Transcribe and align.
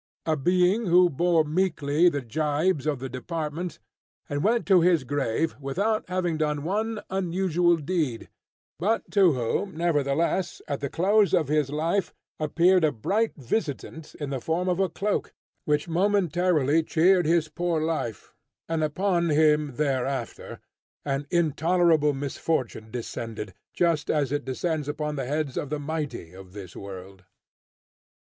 A 0.25 0.35
being 0.35 0.87
who 0.87 1.11
bore 1.11 1.43
meekly 1.45 2.09
the 2.09 2.23
jibes 2.23 2.87
of 2.87 2.97
the 2.97 3.07
department, 3.07 3.77
and 4.27 4.43
went 4.43 4.65
to 4.65 4.81
his 4.81 5.03
grave 5.03 5.55
without 5.59 6.09
having 6.09 6.39
done 6.39 6.63
one 6.63 7.01
unusual 7.11 7.77
deed, 7.77 8.27
but 8.79 9.11
to 9.11 9.33
whom, 9.33 9.77
nevertheless, 9.77 10.59
at 10.67 10.79
the 10.79 10.89
close 10.89 11.35
of 11.35 11.49
his 11.49 11.69
life, 11.69 12.15
appeared 12.39 12.83
a 12.83 12.91
bright 12.91 13.35
visitant 13.35 14.15
in 14.15 14.31
the 14.31 14.41
form 14.41 14.67
of 14.67 14.79
a 14.79 14.89
cloak, 14.89 15.33
which 15.65 15.87
momentarily 15.87 16.81
cheered 16.81 17.27
his 17.27 17.47
poor 17.47 17.79
life, 17.79 18.33
and 18.67 18.83
upon 18.83 19.29
him, 19.29 19.75
thereafter, 19.75 20.59
an 21.05 21.27
intolerable 21.29 22.15
misfortune 22.15 22.89
descended, 22.89 23.53
just 23.71 24.09
as 24.09 24.31
it 24.31 24.45
descends 24.45 24.87
upon 24.87 25.15
the 25.15 25.25
heads 25.27 25.55
of 25.55 25.69
the 25.69 25.77
mighty 25.79 26.33
of 26.33 26.53
this 26.53 26.75
world! 26.75 27.23